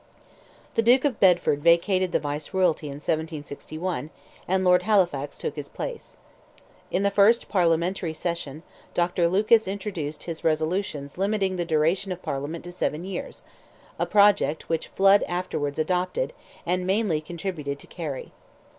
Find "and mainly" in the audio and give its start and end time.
16.65-17.21